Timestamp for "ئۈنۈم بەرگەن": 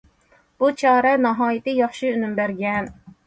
2.13-2.91